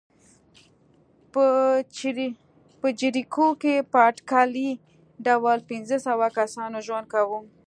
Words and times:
په 2.81 2.89
جریکو 2.99 3.47
کې 3.61 3.75
په 3.91 3.97
اټکلي 4.09 4.69
ډول 5.25 5.57
پنځه 5.69 5.97
سوه 6.07 6.27
کسانو 6.39 6.77
ژوند 6.87 7.07
کاوه. 7.13 7.39